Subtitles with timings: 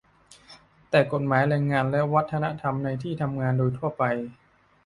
[0.89, 4.03] แต่กฎหมายแรงงานและวัฒนธรรมในที่ทำงานโดยทั่วไป